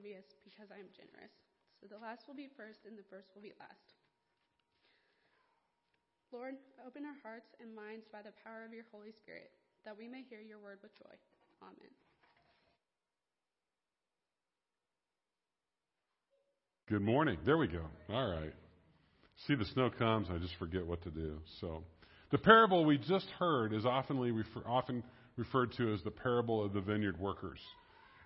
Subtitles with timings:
[0.00, 1.28] envious because I am generous.
[1.76, 3.92] So the last will be first, and the first will be last.
[6.32, 9.52] Lord, open our hearts and minds by the power of your Holy Spirit,
[9.84, 11.12] that we may hear your word with joy.
[11.60, 11.92] Amen.
[16.88, 17.36] Good morning.
[17.44, 17.84] There we go.
[18.08, 18.54] All right.
[19.46, 21.40] See, the snow comes, I just forget what to do.
[21.60, 21.84] So,
[22.30, 25.02] the parable we just heard is often, refer, often
[25.36, 27.58] referred to as the parable of the vineyard workers.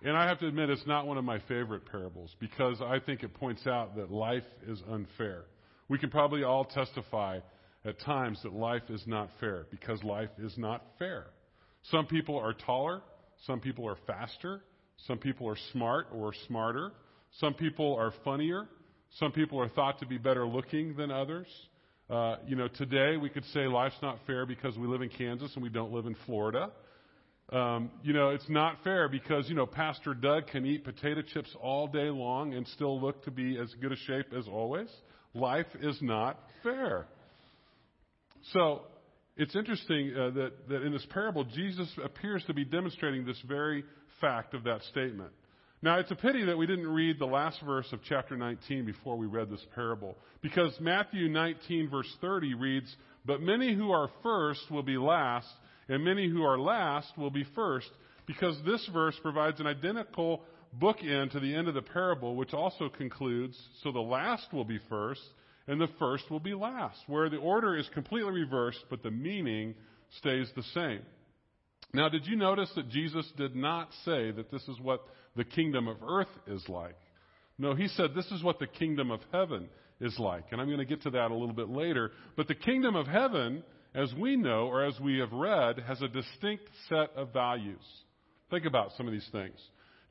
[0.03, 3.23] And I have to admit, it's not one of my favorite parables because I think
[3.23, 5.45] it points out that life is unfair.
[5.87, 7.39] We can probably all testify
[7.85, 11.27] at times that life is not fair because life is not fair.
[11.91, 13.01] Some people are taller,
[13.45, 14.61] some people are faster,
[15.07, 16.91] some people are smart or smarter,
[17.39, 18.67] some people are funnier,
[19.19, 21.47] some people are thought to be better looking than others.
[22.09, 25.51] Uh, you know, today we could say life's not fair because we live in Kansas
[25.55, 26.71] and we don't live in Florida.
[27.51, 31.49] Um, you know, it's not fair because, you know, Pastor Doug can eat potato chips
[31.61, 34.89] all day long and still look to be as good a shape as always.
[35.33, 37.05] Life is not fair.
[38.53, 38.81] So,
[39.37, 43.83] it's interesting uh, that, that in this parable, Jesus appears to be demonstrating this very
[44.21, 45.31] fact of that statement.
[45.81, 49.17] Now, it's a pity that we didn't read the last verse of chapter 19 before
[49.17, 54.61] we read this parable, because Matthew 19, verse 30 reads, But many who are first
[54.71, 55.47] will be last,
[55.87, 57.89] and many who are last will be first,
[58.25, 60.41] because this verse provides an identical
[60.81, 64.79] bookend to the end of the parable, which also concludes, So the last will be
[64.89, 65.21] first,
[65.67, 69.75] and the first will be last, where the order is completely reversed, but the meaning
[70.17, 71.01] stays the same.
[71.93, 75.87] Now, did you notice that Jesus did not say that this is what the kingdom
[75.87, 76.97] of earth is like?
[77.57, 79.69] No, he said this is what the kingdom of heaven
[80.01, 80.45] is like.
[80.51, 82.11] And I'm going to get to that a little bit later.
[82.35, 83.63] But the kingdom of heaven,
[83.95, 87.81] as we know or as we have read, has a distinct set of values.
[88.51, 89.57] Think about some of these things.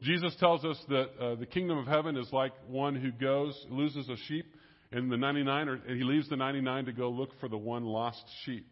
[0.03, 4.09] Jesus tells us that uh, the kingdom of heaven is like one who goes, loses
[4.09, 4.47] a sheep
[4.91, 7.85] and the 99, or, and he leaves the 99 to go look for the one
[7.85, 8.67] lost sheep.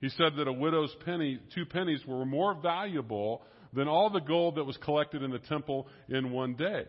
[0.00, 3.42] He said that a widow's penny, two pennies were more valuable
[3.72, 6.84] than all the gold that was collected in the temple in one day.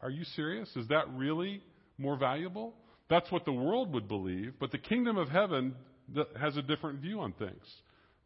[0.00, 0.68] Are you serious?
[0.76, 1.62] Is that really
[1.98, 2.74] more valuable?
[3.08, 5.74] That's what the world would believe, but the kingdom of heaven
[6.40, 7.64] has a different view on things.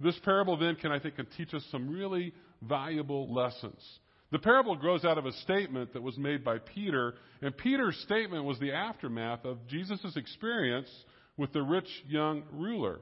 [0.01, 3.83] This parable then can, I think, can teach us some really valuable lessons.
[4.31, 8.45] The parable grows out of a statement that was made by Peter, and Peter's statement
[8.45, 10.89] was the aftermath of Jesus' experience
[11.37, 13.01] with the rich young ruler.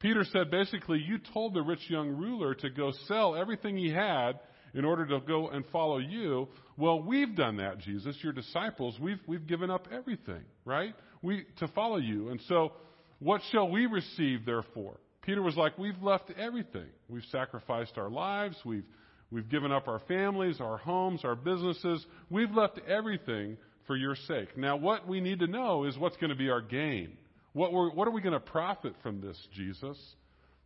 [0.00, 4.40] Peter said basically, You told the rich young ruler to go sell everything he had
[4.74, 6.48] in order to go and follow you.
[6.76, 8.98] Well, we've done that, Jesus, your disciples.
[9.00, 10.94] We've, we've given up everything, right?
[11.22, 12.28] We, to follow you.
[12.30, 12.72] And so,
[13.20, 14.96] what shall we receive, therefore?
[15.22, 16.88] Peter was like, We've left everything.
[17.08, 18.56] We've sacrificed our lives.
[18.64, 18.84] We've
[19.30, 22.04] We've given up our families, our homes, our businesses.
[22.30, 24.56] We've left everything for your sake.
[24.58, 27.16] Now, what we need to know is what's going to be our gain.
[27.52, 29.96] What, what are we going to profit from this, Jesus?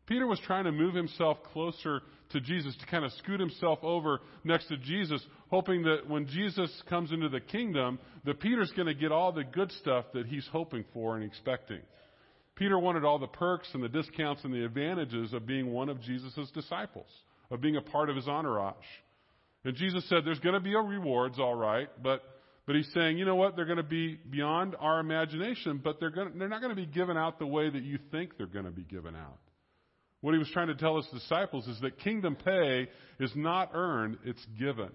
[0.06, 4.20] Peter was trying to move himself closer to Jesus, to kind of scoot himself over
[4.44, 8.94] next to Jesus, hoping that when Jesus comes into the kingdom, that Peter's going to
[8.94, 11.80] get all the good stuff that he's hoping for and expecting.
[12.56, 16.00] Peter wanted all the perks and the discounts and the advantages of being one of
[16.00, 17.08] Jesus' disciples
[17.50, 18.74] of being a part of his entourage.
[19.64, 22.22] And Jesus said, There's going to be a rewards, all right, but
[22.66, 23.56] but he's saying, you know what?
[23.56, 26.80] They're going to be beyond our imagination, but they're going to, they're not going to
[26.80, 29.38] be given out the way that you think they're going to be given out.
[30.22, 32.88] What he was trying to tell his disciples is that kingdom pay
[33.20, 34.88] is not earned, it's given.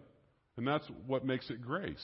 [0.57, 2.03] And that's what makes it grace.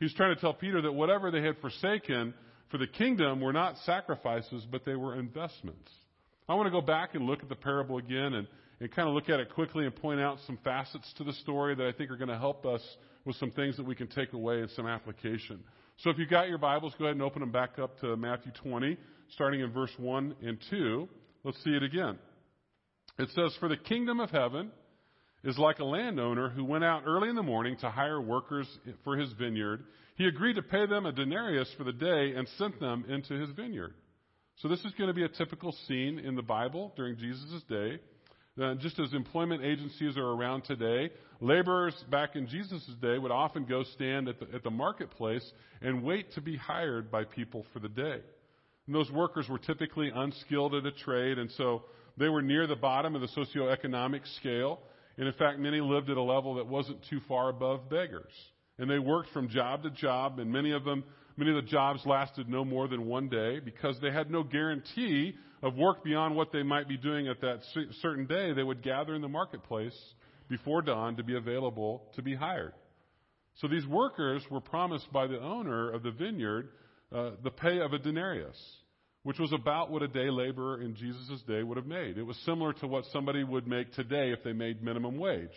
[0.00, 2.34] He was trying to tell Peter that whatever they had forsaken
[2.70, 5.90] for the kingdom were not sacrifices, but they were investments.
[6.48, 8.46] I want to go back and look at the parable again and,
[8.80, 11.74] and kind of look at it quickly and point out some facets to the story
[11.74, 12.82] that I think are going to help us
[13.24, 15.60] with some things that we can take away and some application.
[15.98, 18.52] So if you've got your Bibles, go ahead and open them back up to Matthew
[18.62, 18.96] 20,
[19.30, 21.08] starting in verse 1 and 2.
[21.42, 22.18] Let's see it again.
[23.18, 24.70] It says, For the kingdom of heaven
[25.42, 28.68] is like a landowner who went out early in the morning to hire workers
[29.04, 29.84] for his vineyard.
[30.16, 33.50] He agreed to pay them a denarius for the day and sent them into his
[33.50, 33.94] vineyard.
[34.56, 37.98] So this is going to be a typical scene in the Bible during Jesus' day.
[38.60, 41.10] Uh, just as employment agencies are around today,
[41.42, 45.44] laborers back in Jesus' day would often go stand at the, at the marketplace
[45.82, 48.20] and wait to be hired by people for the day.
[48.86, 51.82] And those workers were typically unskilled at a trade, and so
[52.16, 54.80] they were near the bottom of the socioeconomic scale.
[55.18, 58.32] And in fact, many lived at a level that wasn't too far above beggars.
[58.78, 61.04] And they worked from job to job, and many of them,
[61.36, 65.34] many of the jobs lasted no more than one day because they had no guarantee
[65.62, 67.60] of work beyond what they might be doing at that
[68.02, 69.96] certain day, they would gather in the marketplace
[70.48, 72.74] before dawn to be available to be hired.
[73.56, 76.68] So these workers were promised by the owner of the vineyard
[77.14, 78.56] uh, the pay of a denarius,
[79.22, 82.18] which was about what a day laborer in Jesus' day would have made.
[82.18, 85.48] It was similar to what somebody would make today if they made minimum wage.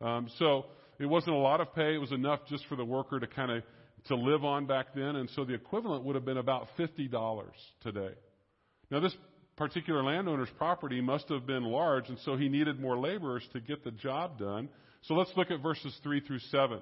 [0.00, 0.66] Um, so
[1.00, 1.94] it wasn't a lot of pay.
[1.94, 3.62] It was enough just for the worker to kind of
[4.06, 7.56] to live on back then, and so the equivalent would have been about fifty dollars
[7.82, 8.12] today.
[8.90, 9.14] Now this
[9.56, 13.82] particular landowner's property must have been large, and so he needed more laborers to get
[13.82, 14.68] the job done.
[15.02, 16.80] So let's look at verses three through seven.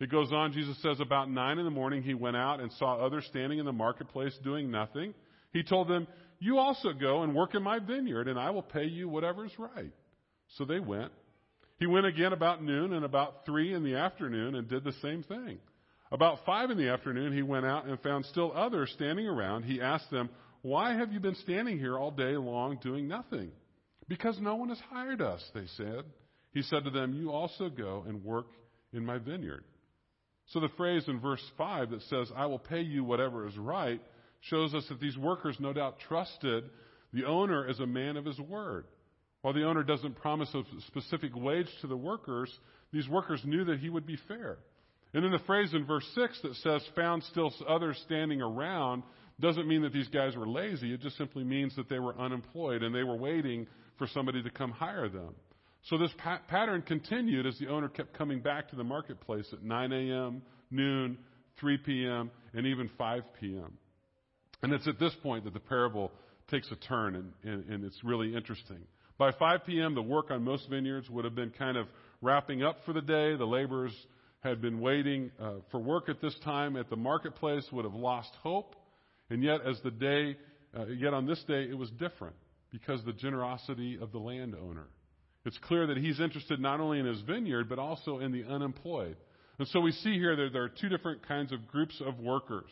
[0.00, 3.04] It goes on, Jesus says, about nine in the morning he went out and saw
[3.04, 5.12] others standing in the marketplace doing nothing.
[5.52, 6.06] He told them,
[6.38, 9.58] You also go and work in my vineyard, and I will pay you whatever is
[9.58, 9.92] right.
[10.56, 11.10] So they went.
[11.78, 15.22] He went again about noon and about three in the afternoon and did the same
[15.22, 15.58] thing.
[16.10, 19.64] About five in the afternoon, he went out and found still others standing around.
[19.64, 20.30] He asked them,
[20.62, 23.50] Why have you been standing here all day long doing nothing?
[24.08, 26.04] Because no one has hired us, they said.
[26.52, 28.46] He said to them, You also go and work
[28.92, 29.64] in my vineyard.
[30.46, 34.00] So the phrase in verse 5 that says, I will pay you whatever is right,
[34.40, 36.64] shows us that these workers no doubt trusted
[37.12, 38.86] the owner as a man of his word.
[39.42, 42.52] While the owner doesn't promise a specific wage to the workers,
[42.92, 44.58] these workers knew that he would be fair.
[45.14, 49.04] And then the phrase in verse 6 that says, found still others standing around,
[49.40, 50.92] doesn't mean that these guys were lazy.
[50.92, 54.50] It just simply means that they were unemployed and they were waiting for somebody to
[54.50, 55.34] come hire them.
[55.84, 59.62] So this pa- pattern continued as the owner kept coming back to the marketplace at
[59.62, 61.16] 9 a.m., noon,
[61.60, 63.78] 3 p.m., and even 5 p.m.
[64.62, 66.10] And it's at this point that the parable
[66.50, 68.80] takes a turn, and, and, and it's really interesting.
[69.18, 71.88] By 5 p.m., the work on most vineyards would have been kind of
[72.22, 73.36] wrapping up for the day.
[73.36, 73.92] The laborers
[74.40, 78.30] had been waiting uh, for work at this time at the marketplace, would have lost
[78.42, 78.76] hope.
[79.28, 80.36] And yet, as the day,
[80.78, 82.36] uh, yet on this day, it was different
[82.70, 84.86] because the generosity of the landowner.
[85.44, 89.16] It's clear that he's interested not only in his vineyard, but also in the unemployed.
[89.58, 92.70] And so we see here that there are two different kinds of groups of workers.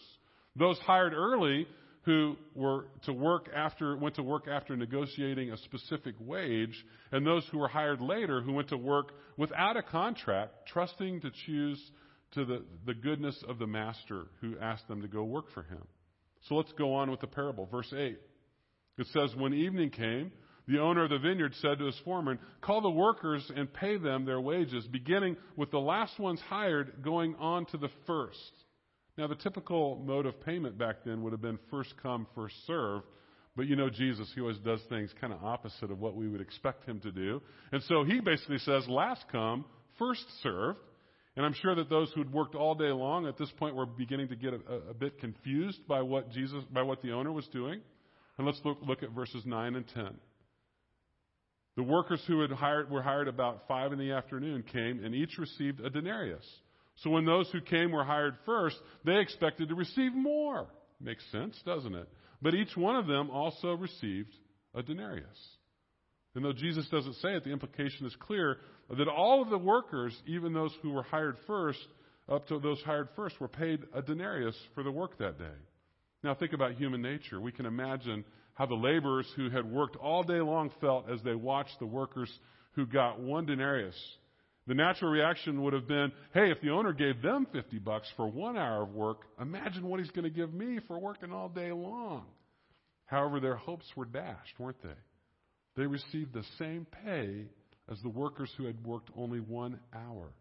[0.55, 1.67] Those hired early
[2.07, 7.45] who were to work after, went to work after negotiating a specific wage, and those
[7.51, 11.83] who were hired later who went to work without a contract, trusting to choose
[12.33, 15.83] to the, the goodness of the master who asked them to go work for him.
[16.49, 17.67] So let's go on with the parable.
[17.67, 18.17] Verse 8.
[18.99, 20.31] It says, When evening came,
[20.69, 24.25] the owner of the vineyard said to his foreman, Call the workers and pay them
[24.25, 28.39] their wages, beginning with the last ones hired, going on to the first.
[29.19, 33.03] Now, the typical mode of payment back then would have been first come, first serve.
[33.57, 36.43] But you know Jesus, he always does things kind of opposite of what we would
[36.43, 37.41] expect him to do.
[37.73, 39.65] And so he basically says, last come,
[39.99, 40.79] first served.
[41.37, 44.29] And I'm sure that those who'd worked all day long at this point were beginning
[44.29, 47.81] to get a, a bit confused by what Jesus, by what the owner was doing.
[48.37, 50.09] And let's look, look at verses 9 and 10.
[51.77, 55.39] The workers who had hired, were hired about five in the afternoon came and each
[55.39, 56.47] received a denarius.
[56.97, 60.67] So when those who came were hired first, they expected to receive more.
[61.01, 62.09] Makes sense, doesn't it?
[62.41, 64.35] But each one of them also received
[64.75, 65.27] a denarius.
[66.35, 68.59] And though Jesus doesn't say it, the implication is clear
[68.91, 71.79] that all of the workers, even those who were hired first,
[72.29, 75.45] up to those hired first, were paid a denarius for the work that day.
[76.23, 77.41] Now think about human nature.
[77.41, 81.35] We can imagine how the laborers who had worked all day long felt as they
[81.35, 82.31] watched the workers
[82.73, 83.97] who got one denarius.
[84.67, 88.27] The natural reaction would have been, hey, if the owner gave them 50 bucks for
[88.27, 91.71] one hour of work, imagine what he's going to give me for working all day
[91.71, 92.25] long.
[93.05, 94.89] However, their hopes were dashed, weren't they?
[95.77, 97.45] They received the same pay
[97.91, 100.33] as the workers who had worked only one hour.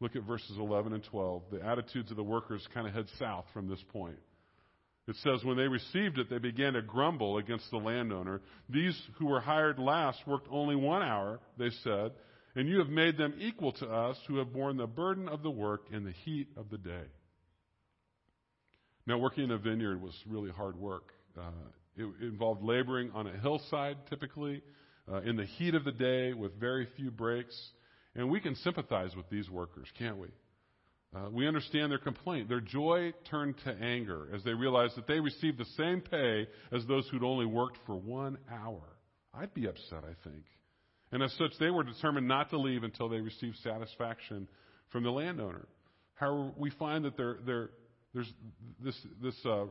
[0.00, 1.42] Look at verses 11 and 12.
[1.50, 4.18] The attitudes of the workers kind of head south from this point.
[5.08, 8.40] It says, when they received it, they began to grumble against the landowner.
[8.68, 12.12] These who were hired last worked only one hour, they said,
[12.54, 15.50] and you have made them equal to us who have borne the burden of the
[15.50, 17.04] work in the heat of the day.
[19.06, 21.12] Now, working in a vineyard was really hard work.
[21.36, 21.50] Uh,
[21.96, 24.62] it, it, involved laboring on a hillside, typically,
[25.10, 27.56] uh, in the heat of the day with very few breaks.
[28.14, 30.28] And we can sympathize with these workers, can't we?
[31.14, 32.48] Uh, we understand their complaint.
[32.48, 36.86] Their joy turned to anger as they realized that they received the same pay as
[36.86, 38.82] those who'd only worked for one hour.
[39.34, 40.44] I'd be upset, I think.
[41.12, 44.48] And as such, they were determined not to leave until they received satisfaction
[44.90, 45.66] from the landowner.
[46.14, 47.70] However, we find that there, there,
[48.14, 48.32] there's
[48.82, 49.64] this, this uh,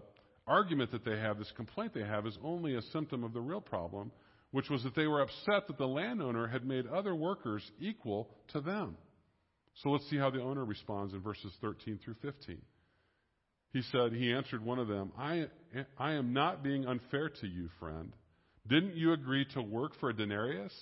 [0.47, 3.61] argument that they have, this complaint they have, is only a symptom of the real
[3.61, 4.11] problem,
[4.51, 8.59] which was that they were upset that the landowner had made other workers equal to
[8.59, 8.97] them.
[9.75, 12.57] So let's see how the owner responds in verses 13 through 15.
[13.71, 15.45] He said, He answered one of them, I,
[15.97, 18.11] I am not being unfair to you, friend.
[18.67, 20.73] Didn't you agree to work for a denarius?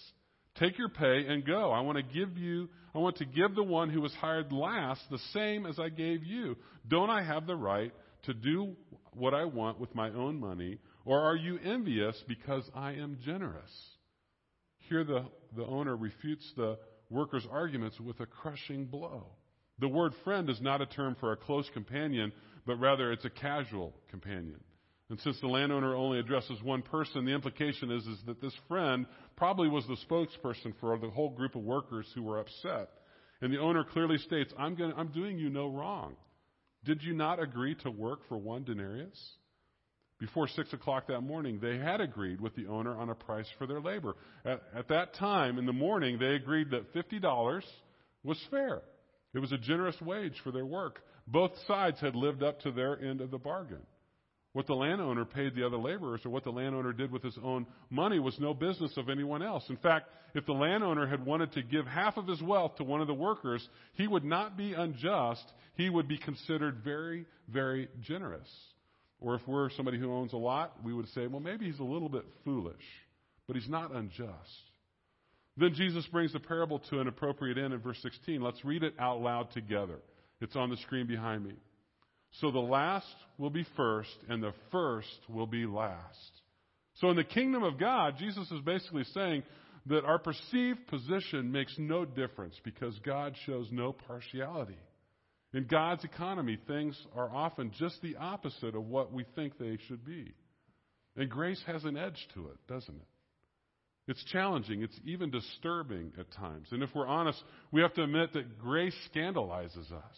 [0.59, 1.71] Take your pay and go.
[1.71, 5.01] I want to give you, I want to give the one who was hired last
[5.11, 6.55] the same as I gave you.
[6.87, 8.75] Don't I have the right to do
[9.13, 10.79] what I want with my own money?
[11.05, 13.71] Or are you envious because I am generous?
[14.89, 16.77] Here the, the owner refutes the
[17.09, 19.27] worker's arguments with a crushing blow.
[19.79, 22.31] The word friend is not a term for a close companion,
[22.65, 24.59] but rather it's a casual companion.
[25.09, 29.05] And since the landowner only addresses one person, the implication is, is that this friend
[29.37, 32.89] probably was the spokesperson for the whole group of workers who were upset.
[33.41, 36.15] And the owner clearly states, I'm, going I'm doing you no wrong.
[36.83, 39.17] Did you not agree to work for one denarius?
[40.19, 43.67] Before six o'clock that morning, they had agreed with the owner on a price for
[43.67, 44.15] their labor.
[44.43, 47.61] At, at that time, in the morning, they agreed that $50
[48.23, 48.81] was fair.
[49.33, 51.01] It was a generous wage for their work.
[51.27, 53.81] Both sides had lived up to their end of the bargain.
[54.57, 57.67] What the landowner paid the other laborers or what the landowner did with his own
[57.91, 59.63] money was no business of anyone else.
[59.69, 62.99] In fact, if the landowner had wanted to give half of his wealth to one
[62.99, 65.43] of the workers, he would not be unjust.
[65.75, 68.49] He would be considered very, very generous.
[69.21, 71.83] Or if we're somebody who owns a lot, we would say, well, maybe he's a
[71.83, 72.81] little bit foolish,
[73.45, 74.31] but he's not unjust.
[75.55, 78.41] Then Jesus brings the parable to an appropriate end in verse 16.
[78.41, 79.99] Let's read it out loud together.
[80.41, 81.53] It's on the screen behind me.
[82.41, 83.07] So the last
[83.37, 86.31] will be first, and the first will be last.
[86.95, 89.43] So in the kingdom of God, Jesus is basically saying
[89.87, 94.77] that our perceived position makes no difference because God shows no partiality.
[95.53, 100.05] In God's economy, things are often just the opposite of what we think they should
[100.05, 100.33] be.
[101.15, 103.07] And grace has an edge to it, doesn't it?
[104.07, 104.83] It's challenging.
[104.83, 106.67] It's even disturbing at times.
[106.71, 107.41] And if we're honest,
[107.71, 110.17] we have to admit that grace scandalizes us.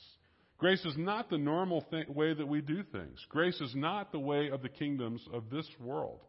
[0.60, 3.18] Grace is not the normal th- way that we do things.
[3.30, 6.20] Grace is not the way of the kingdoms of this world.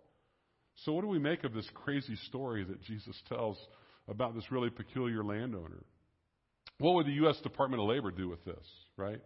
[0.84, 3.58] So, what do we make of this crazy story that Jesus tells
[4.08, 5.82] about this really peculiar landowner?
[6.78, 7.38] What would the U.S.
[7.42, 8.64] Department of Labor do with this,
[8.96, 9.20] right?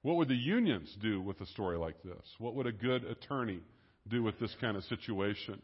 [0.00, 2.24] What would the unions do with a story like this?
[2.38, 3.60] What would a good attorney
[4.08, 5.60] do with this kind of situation?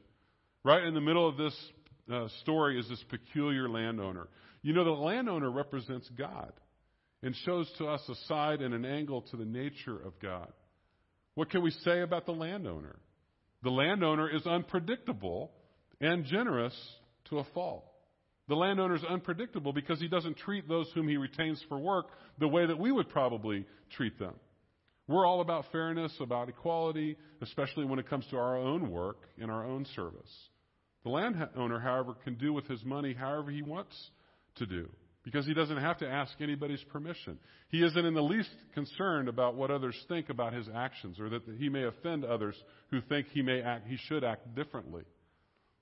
[0.65, 1.57] Right in the middle of this
[2.13, 4.29] uh, story is this peculiar landowner.
[4.61, 6.53] You know, the landowner represents God
[7.23, 10.53] and shows to us a side and an angle to the nature of God.
[11.35, 12.97] What can we say about the landowner?
[13.63, 15.53] The landowner is unpredictable
[16.01, 16.75] and generous
[17.31, 17.85] to a fault.
[18.49, 22.07] The landowner is unpredictable because he doesn't treat those whom he retains for work
[22.39, 23.65] the way that we would probably
[23.97, 24.35] treat them.
[25.07, 29.51] We're all about fairness, about equality, especially when it comes to our own work and
[29.51, 30.31] our own service.
[31.05, 33.97] The landowner, however, can do with his money however he wants
[34.57, 34.89] to do
[35.25, 37.39] because he doesn't have to ask anybody's permission.
[37.69, 41.43] He isn't in the least concerned about what others think about his actions or that
[41.59, 42.57] he may offend others
[42.91, 45.05] who think he may act he should act differently.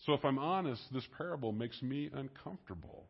[0.06, 3.06] So if I'm honest, this parable makes me uncomfortable.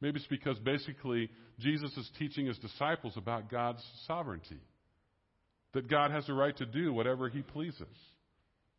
[0.00, 4.60] Maybe it's because basically Jesus is teaching his disciples about God's sovereignty.
[5.74, 7.86] That God has the right to do whatever he pleases.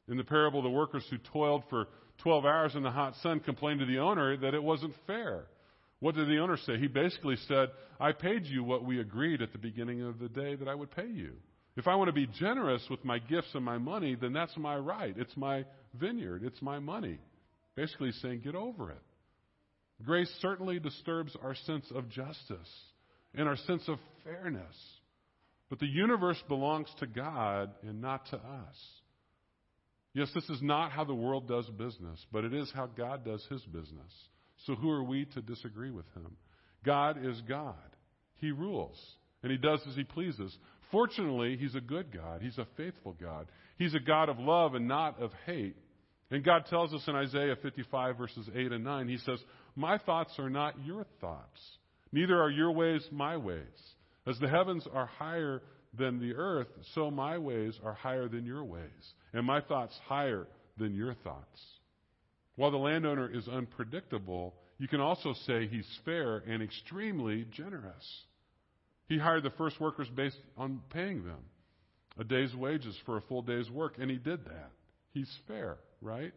[0.10, 1.88] In the parable, the workers who toiled for
[2.24, 5.46] 12 hours in the hot sun complained to the owner that it wasn't fair.
[6.04, 6.78] What did the owner say?
[6.78, 10.54] He basically said, I paid you what we agreed at the beginning of the day
[10.54, 11.32] that I would pay you.
[11.78, 14.76] If I want to be generous with my gifts and my money, then that's my
[14.76, 15.16] right.
[15.18, 16.44] It's my vineyard.
[16.44, 17.20] It's my money.
[17.78, 19.02] Basically saying, get over it.
[20.04, 22.70] Grace certainly disturbs our sense of justice
[23.34, 24.76] and our sense of fairness.
[25.70, 28.76] But the universe belongs to God and not to us.
[30.14, 33.42] Yes, this is not how the world does business, but it is how God does
[33.50, 34.12] his business.
[34.66, 36.38] So who are we to disagree with him?
[36.86, 37.76] God is God.
[38.38, 38.98] He rules,
[39.42, 40.56] and he does as he pleases.
[40.92, 42.42] Fortunately, he's a good God.
[42.42, 43.48] He's a faithful God.
[43.78, 45.76] He's a God of love and not of hate.
[46.30, 49.40] And God tells us in Isaiah 55, verses 8 and 9, He says,
[49.76, 51.62] My thoughts are not your thoughts,
[52.12, 53.62] neither are your ways my ways.
[54.26, 55.62] As the heavens are higher
[55.98, 60.48] than the earth, so my ways are higher than your ways, and my thoughts higher
[60.78, 61.62] than your thoughts.
[62.56, 68.24] While the landowner is unpredictable, you can also say he's fair and extremely generous.
[69.08, 71.40] He hired the first workers based on paying them
[72.18, 74.72] a day's wages for a full day's work, and he did that.
[75.14, 76.34] He's fair, right?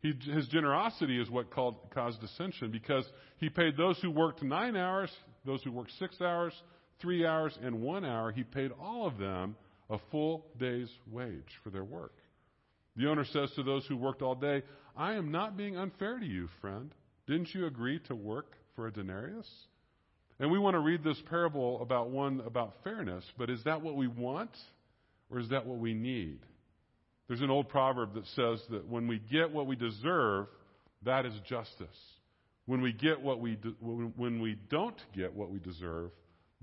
[0.00, 3.04] He, his generosity is what called, caused dissension because
[3.38, 5.10] he paid those who worked nine hours,
[5.44, 6.52] those who worked six hours,
[7.00, 8.32] three hours, and one hour.
[8.32, 9.56] He paid all of them
[9.90, 12.12] a full day's wage for their work.
[12.96, 14.62] The owner says to those who worked all day,
[14.96, 16.92] I am not being unfair to you, friend.
[17.26, 19.48] Didn't you agree to work for a denarius?
[20.38, 23.96] And we want to read this parable about one about fairness, but is that what
[23.96, 24.50] we want
[25.30, 26.40] or is that what we need?
[27.28, 30.48] There's an old proverb that says that when we get what we deserve,
[31.04, 31.96] that is justice.
[32.66, 36.10] When we get what we de- when we don't get what we deserve,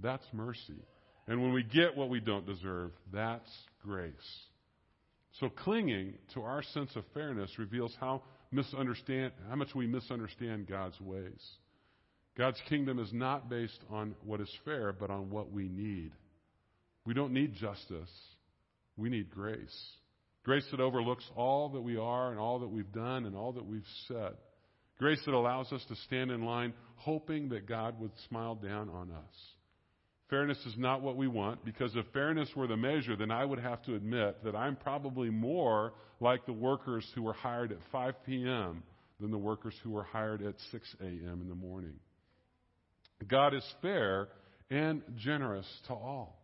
[0.01, 0.83] that's mercy.
[1.27, 3.49] And when we get what we don't deserve, that's
[3.83, 4.13] grace.
[5.39, 10.99] So clinging to our sense of fairness reveals how misunderstand how much we misunderstand God's
[10.99, 11.41] ways.
[12.37, 16.11] God's kingdom is not based on what is fair, but on what we need.
[17.05, 18.09] We don't need justice.
[18.97, 19.77] We need grace.
[20.43, 23.65] Grace that overlooks all that we are and all that we've done and all that
[23.65, 24.33] we've said.
[24.97, 29.11] Grace that allows us to stand in line hoping that God would smile down on
[29.11, 29.35] us.
[30.29, 33.59] Fairness is not what we want because if fairness were the measure, then I would
[33.59, 38.13] have to admit that I'm probably more like the workers who were hired at 5
[38.25, 38.83] p.m.
[39.19, 41.39] than the workers who were hired at 6 a.m.
[41.41, 41.95] in the morning.
[43.27, 44.27] God is fair
[44.69, 46.39] and generous to all.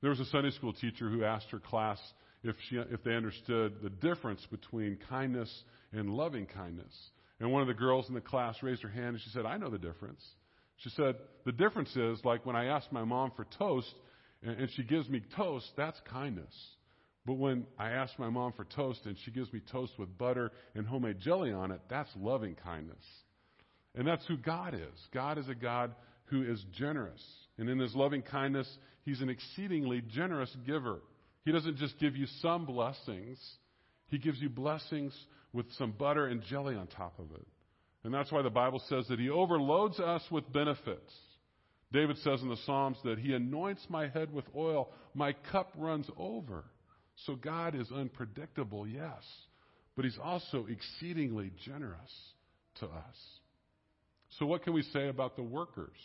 [0.00, 1.98] There was a Sunday school teacher who asked her class
[2.42, 5.50] if, she, if they understood the difference between kindness
[5.92, 6.92] and loving kindness.
[7.38, 9.56] And one of the girls in the class raised her hand and she said, I
[9.56, 10.20] know the difference.
[10.82, 13.92] She said, The difference is like when I ask my mom for toast
[14.42, 16.52] and, she gives me toast, that's kindness.
[17.24, 20.50] But when I ask my mom for toast and she gives me toast with butter
[20.74, 23.04] and homemade jelly on it, that's loving kindness.
[23.94, 25.08] And that's who God is.
[25.14, 27.22] God is a God who is generous.
[27.58, 28.68] And in his loving kindness,
[29.04, 31.00] he's an exceedingly generous giver.
[31.44, 33.38] He doesn't just give you some blessings,
[34.08, 35.12] he gives you blessings
[35.52, 37.46] with some butter and jelly on top of it.
[38.04, 41.12] And that's why the Bible says that he overloads us with benefits.
[41.92, 46.08] David says in the Psalms that he anoints my head with oil, my cup runs
[46.16, 46.64] over.
[47.26, 49.22] So God is unpredictable, yes,
[49.94, 52.10] but he's also exceedingly generous
[52.80, 53.16] to us.
[54.38, 55.96] So, what can we say about the workers?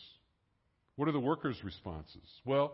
[0.98, 2.28] What are the workers' responses?
[2.44, 2.74] Well,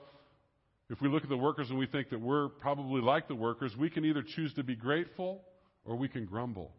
[0.90, 3.74] if we look at the workers and we think that we're probably like the workers,
[3.78, 5.44] we can either choose to be grateful
[5.86, 6.74] or we can grumble.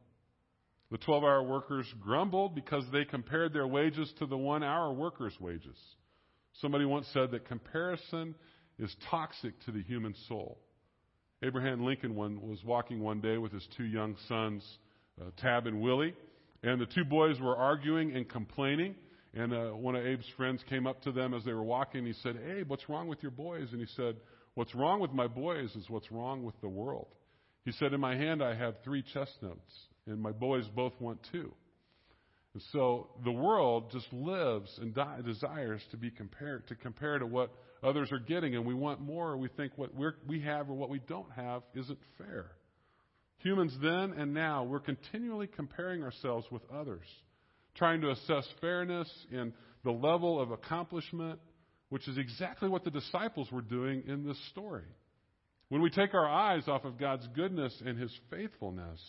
[0.95, 5.35] The 12 hour workers grumbled because they compared their wages to the one hour workers'
[5.41, 5.77] wages.
[6.61, 8.37] Somebody once said that comparison
[8.79, 10.61] is toxic to the human soul.
[11.43, 14.65] Abraham Lincoln was walking one day with his two young sons,
[15.21, 16.15] uh, Tad and Willie,
[16.63, 18.95] and the two boys were arguing and complaining.
[19.35, 22.07] And uh, one of Abe's friends came up to them as they were walking.
[22.07, 23.67] And He said, Abe, what's wrong with your boys?
[23.73, 24.15] And he said,
[24.55, 27.09] What's wrong with my boys is what's wrong with the world.
[27.65, 29.75] He said, In my hand I have three chestnuts,
[30.07, 31.53] and my boys both want two.
[32.55, 37.27] And so the world just lives and di- desires to be compared to compare to
[37.27, 37.51] what
[37.83, 39.37] others are getting, and we want more.
[39.37, 39.91] We think what
[40.27, 42.53] we have or what we don't have isn't fair.
[43.39, 47.05] Humans then and now, we're continually comparing ourselves with others,
[47.75, 49.53] trying to assess fairness in
[49.85, 51.39] the level of accomplishment,
[51.91, 54.87] which is exactly what the disciples were doing in this story.
[55.69, 59.01] When we take our eyes off of God's goodness and His faithfulness,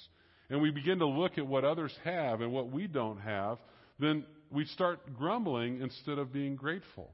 [0.49, 3.57] and we begin to look at what others have and what we don't have,
[3.99, 7.11] then we start grumbling instead of being grateful.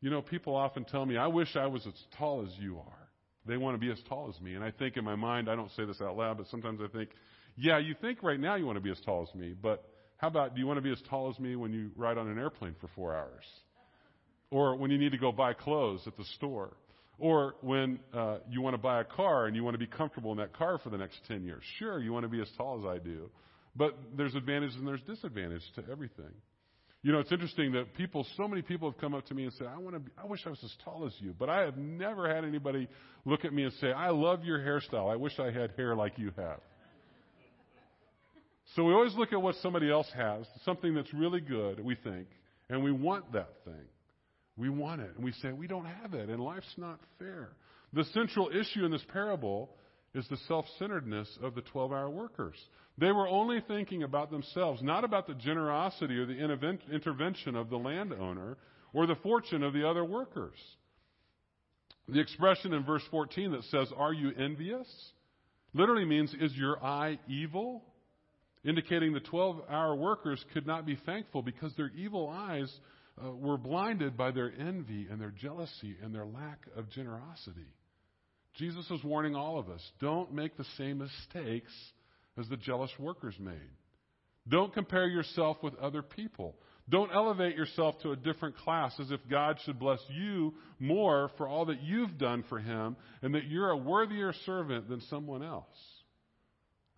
[0.00, 3.08] You know, people often tell me, I wish I was as tall as you are.
[3.46, 4.54] They want to be as tall as me.
[4.54, 6.88] And I think in my mind, I don't say this out loud, but sometimes I
[6.88, 7.10] think,
[7.56, 9.84] yeah, you think right now you want to be as tall as me, but
[10.18, 12.28] how about do you want to be as tall as me when you ride on
[12.28, 13.44] an airplane for four hours?
[14.50, 16.76] Or when you need to go buy clothes at the store?
[17.18, 20.30] Or when uh, you want to buy a car and you want to be comfortable
[20.32, 21.62] in that car for the next 10 years?
[21.78, 23.28] Sure, you want to be as tall as I do.
[23.74, 26.32] But there's advantages and there's disadvantages to everything.
[27.02, 29.52] You know, it's interesting that people, so many people have come up to me and
[29.54, 31.34] said, I want to be, I wish I was as tall as you.
[31.36, 32.88] But I have never had anybody
[33.24, 35.10] look at me and say, I love your hairstyle.
[35.10, 36.60] I wish I had hair like you have.
[38.74, 42.28] So we always look at what somebody else has, something that's really good, we think,
[42.68, 43.86] and we want that thing.
[44.58, 45.12] We want it.
[45.14, 47.50] And we say, we don't have it, and life's not fair.
[47.92, 49.70] The central issue in this parable
[50.14, 52.56] is the self centeredness of the 12 hour workers.
[52.98, 56.34] They were only thinking about themselves, not about the generosity or the
[56.92, 58.56] intervention of the landowner
[58.92, 60.56] or the fortune of the other workers.
[62.08, 64.88] The expression in verse 14 that says, Are you envious?
[65.74, 67.84] literally means, Is your eye evil?
[68.64, 72.72] Indicating the 12 hour workers could not be thankful because their evil eyes
[73.22, 77.74] uh, were blinded by their envy and their jealousy and their lack of generosity.
[78.56, 81.72] Jesus is warning all of us don't make the same mistakes
[82.38, 83.70] as the jealous workers made.
[84.48, 86.56] Don't compare yourself with other people.
[86.88, 91.46] Don't elevate yourself to a different class as if God should bless you more for
[91.46, 95.66] all that you've done for Him and that you're a worthier servant than someone else.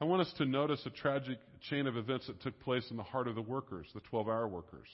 [0.01, 3.03] I want us to notice a tragic chain of events that took place in the
[3.03, 4.89] heart of the workers, the 12 hour workers.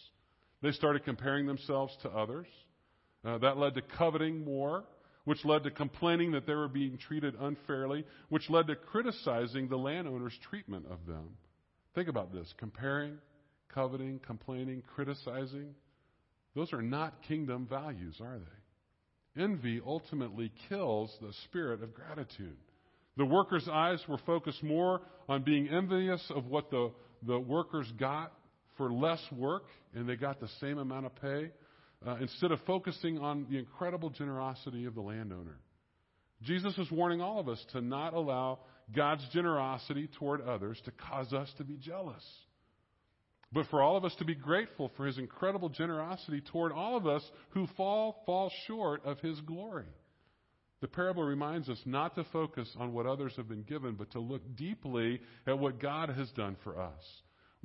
[0.63, 2.47] They started comparing themselves to others.
[3.25, 4.85] Uh, that led to coveting more
[5.27, 9.77] which led to complaining that they were being treated unfairly, which led to criticizing the
[9.77, 11.31] landowner's treatment of them.
[11.97, 13.19] Think about this comparing,
[13.69, 15.75] coveting, complaining, criticizing.
[16.55, 19.43] Those are not kingdom values, are they?
[19.43, 22.57] Envy ultimately kills the spirit of gratitude.
[23.17, 26.93] The workers' eyes were focused more on being envious of what the,
[27.27, 28.33] the workers got
[28.77, 31.51] for less work, and they got the same amount of pay,
[32.07, 35.59] uh, instead of focusing on the incredible generosity of the landowner.
[36.43, 38.59] Jesus is warning all of us to not allow
[38.95, 42.23] God's generosity toward others to cause us to be jealous.
[43.53, 47.07] But for all of us to be grateful for his incredible generosity toward all of
[47.07, 49.87] us who fall, fall short of his glory.
[50.81, 54.21] The parable reminds us not to focus on what others have been given, but to
[54.21, 57.03] look deeply at what God has done for us.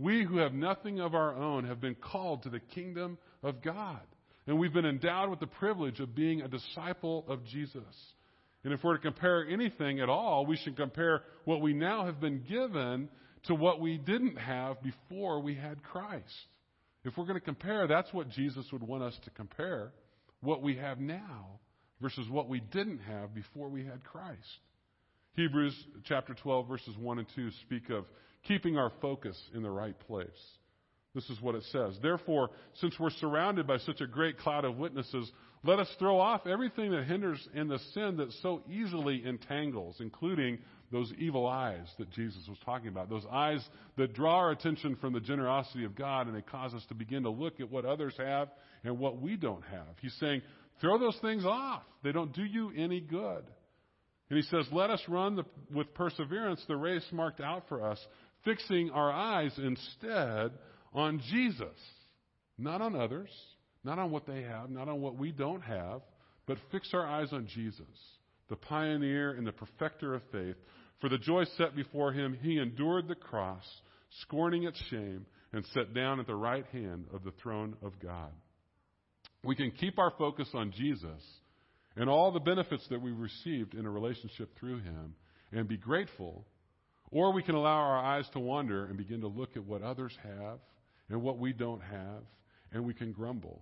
[0.02, 4.02] We who have nothing of our own have been called to the kingdom of God.
[4.48, 7.84] And we've been endowed with the privilege of being a disciple of Jesus.
[8.64, 12.20] And if we're to compare anything at all, we should compare what we now have
[12.20, 13.10] been given
[13.44, 16.26] to what we didn't have before we had Christ.
[17.04, 19.92] If we're going to compare, that's what Jesus would want us to compare
[20.42, 21.60] what we have now
[22.02, 24.40] versus what we didn't have before we had Christ.
[25.34, 28.06] Hebrews chapter 12 verses 1 and 2 speak of
[28.48, 30.30] keeping our focus in the right place.
[31.14, 31.96] This is what it says.
[32.02, 35.30] Therefore, since we're surrounded by such a great cloud of witnesses,
[35.64, 40.58] let us throw off everything that hinders and the sin that so easily entangles, including
[40.92, 43.10] those evil eyes that Jesus was talking about.
[43.10, 43.64] Those eyes
[43.98, 47.24] that draw our attention from the generosity of God and they cause us to begin
[47.24, 48.50] to look at what others have
[48.84, 49.96] and what we don't have.
[50.02, 50.42] He's saying,
[50.80, 51.84] throw those things off.
[52.04, 53.44] They don't do you any good.
[54.30, 58.00] And he says, let us run the, with perseverance the race marked out for us,
[58.44, 60.52] fixing our eyes instead
[60.94, 61.78] on Jesus,
[62.58, 63.30] not on others
[63.84, 66.02] not on what they have, not on what we don't have,
[66.46, 67.86] but fix our eyes on Jesus,
[68.50, 70.56] the pioneer and the perfecter of faith.
[71.00, 73.66] For the joy set before him, he endured the cross,
[74.22, 78.32] scorning its shame, and sat down at the right hand of the throne of God.
[79.44, 81.22] We can keep our focus on Jesus
[81.96, 85.16] and all the benefits that we've received in a relationship through him
[85.52, 86.46] and be grateful,
[87.12, 90.18] or we can allow our eyes to wander and begin to look at what others
[90.24, 90.60] have
[91.10, 92.24] and what we don't have,
[92.72, 93.62] and we can grumble.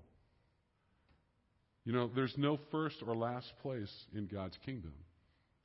[1.83, 4.93] You know, there's no first or last place in God's kingdom.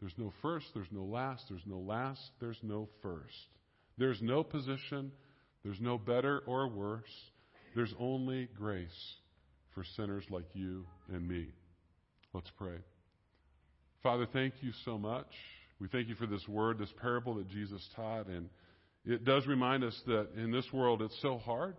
[0.00, 3.48] There's no first, there's no last, there's no last, there's no first.
[3.98, 5.12] There's no position,
[5.62, 7.02] there's no better or worse.
[7.74, 9.14] There's only grace
[9.74, 11.48] for sinners like you and me.
[12.32, 12.78] Let's pray.
[14.02, 15.26] Father, thank you so much.
[15.84, 18.26] We thank you for this word, this parable that Jesus taught.
[18.28, 18.48] And
[19.04, 21.76] it does remind us that in this world it's so hard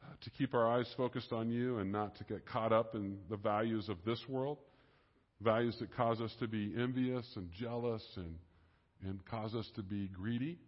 [0.00, 3.18] uh, to keep our eyes focused on you and not to get caught up in
[3.28, 4.58] the values of this world,
[5.40, 8.36] values that cause us to be envious and jealous and,
[9.04, 10.60] and cause us to be greedy.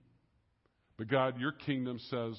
[0.98, 2.36] But God, your kingdom says,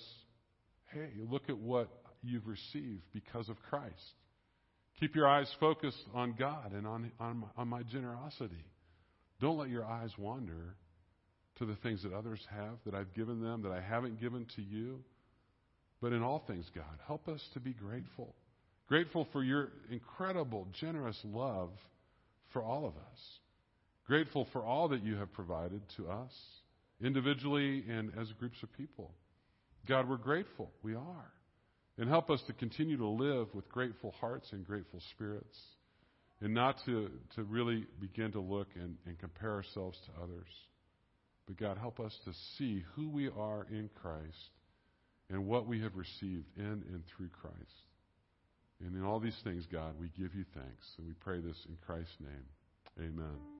[0.91, 1.87] hey, look at what
[2.21, 3.93] you've received because of Christ.
[4.99, 8.65] Keep your eyes focused on God and on, on, on my generosity.
[9.43, 10.77] Don't let your eyes wander
[11.57, 14.61] to the things that others have, that I've given them, that I haven't given to
[14.61, 15.01] you.
[16.01, 18.33] But in all things, God, help us to be grateful.
[18.87, 21.71] Grateful for your incredible, generous love
[22.53, 23.19] for all of us.
[24.07, 26.31] Grateful for all that you have provided to us,
[27.03, 29.11] individually and as groups of people.
[29.89, 30.71] God, we're grateful.
[30.83, 31.33] We are.
[31.97, 35.59] And help us to continue to live with grateful hearts and grateful spirits
[36.43, 40.47] and not to, to really begin to look and, and compare ourselves to others.
[41.47, 44.49] But God, help us to see who we are in Christ
[45.29, 47.55] and what we have received in and through Christ.
[48.85, 50.85] And in all these things, God, we give you thanks.
[50.97, 53.07] And we pray this in Christ's name.
[53.09, 53.43] Amen.